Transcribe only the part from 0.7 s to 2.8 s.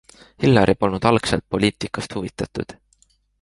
polnud algselt poliitikast huvitatud.